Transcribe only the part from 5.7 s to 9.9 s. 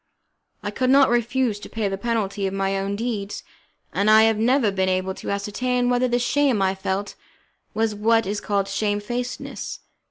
whether the shame I felt was what is called shamefacedness.